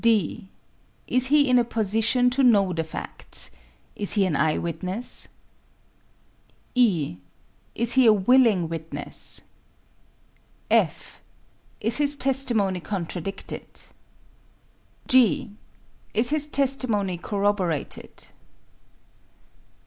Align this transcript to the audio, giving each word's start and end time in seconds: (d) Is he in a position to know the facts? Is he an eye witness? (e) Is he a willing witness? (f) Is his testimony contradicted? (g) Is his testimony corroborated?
(d) 0.03 0.47
Is 1.05 1.27
he 1.27 1.47
in 1.47 1.59
a 1.59 1.63
position 1.63 2.31
to 2.31 2.41
know 2.41 2.73
the 2.73 2.83
facts? 2.83 3.51
Is 3.95 4.13
he 4.13 4.25
an 4.25 4.35
eye 4.35 4.57
witness? 4.57 5.27
(e) 6.73 7.17
Is 7.75 7.93
he 7.93 8.07
a 8.07 8.11
willing 8.11 8.67
witness? 8.67 9.41
(f) 10.71 11.21
Is 11.79 11.97
his 11.97 12.17
testimony 12.17 12.79
contradicted? 12.79 13.67
(g) 15.07 15.51
Is 16.15 16.31
his 16.31 16.47
testimony 16.47 17.19
corroborated? 17.19 18.25